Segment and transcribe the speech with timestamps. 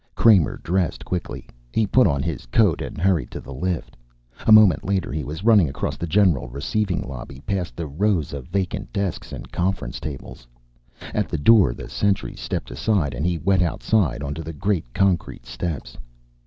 [0.15, 1.45] Kramer dressed quickly.
[1.71, 3.95] He put on his coat and hurried to the lift.
[4.47, 8.47] A moment later he was running across the general receiving lobby, past the rows of
[8.47, 10.47] vacant desks and conference tables.
[11.13, 15.45] At the door the sentries stepped aside and he went outside, onto the great concrete
[15.45, 15.99] steps.